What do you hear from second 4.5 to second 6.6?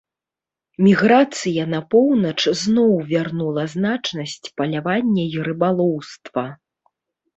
палявання і рыбалоўства.